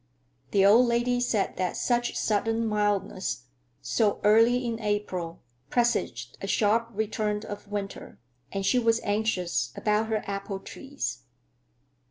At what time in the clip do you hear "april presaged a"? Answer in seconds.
4.79-6.47